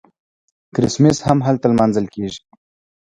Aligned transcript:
کریسمس 0.75 1.17
هم 1.27 1.39
هلته 1.47 1.65
لمانځل 1.71 2.05
کیږي. 2.13 2.39